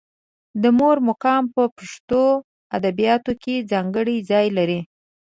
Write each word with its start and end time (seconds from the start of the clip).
د 0.61 0.63
مور 0.77 0.97
مقام 1.09 1.43
په 1.55 1.63
پښتو 1.77 2.23
ادبیاتو 2.77 3.31
کې 3.43 3.55
ځانګړی 3.71 4.17
ځای 4.31 4.47
لري. 4.57 4.79